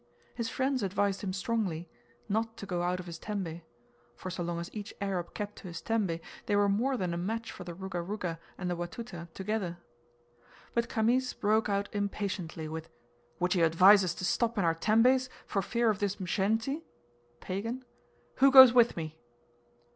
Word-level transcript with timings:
His 0.33 0.49
friends 0.49 0.81
advised 0.81 1.21
him 1.21 1.31
strongly 1.31 1.87
sat 2.27 2.57
to 2.57 2.65
go 2.65 2.81
out 2.81 2.99
of 2.99 3.05
his 3.05 3.19
tembe; 3.19 3.61
for 4.15 4.31
so 4.31 4.41
long 4.41 4.59
as 4.59 4.73
each 4.73 4.95
Arab 4.99 5.35
kept 5.35 5.57
to 5.57 5.67
his 5.67 5.79
tembe 5.79 6.19
they 6.47 6.55
were 6.55 6.67
more 6.67 6.97
than 6.97 7.13
a 7.13 7.17
match 7.17 7.51
for 7.51 7.63
the 7.63 7.75
Ruga 7.75 8.01
Ruga 8.03 8.39
and 8.57 8.67
the 8.67 8.75
Watuta 8.75 9.29
together. 9.35 9.77
But 10.73 10.89
Khamis 10.89 11.33
broke 11.35 11.69
out 11.69 11.87
impatiently 11.93 12.67
with, 12.67 12.89
"Would 13.39 13.53
you 13.53 13.63
advise 13.63 14.03
us 14.03 14.15
to 14.15 14.25
stop 14.25 14.57
in 14.57 14.65
our 14.65 14.73
tembes, 14.73 15.29
for 15.45 15.61
fear 15.61 15.91
of 15.91 15.99
this 15.99 16.15
Mshensi 16.15 16.81
(pagan)? 17.39 17.85
Who 18.37 18.49
goes 18.49 18.73
with 18.73 18.97
me?" 18.97 19.19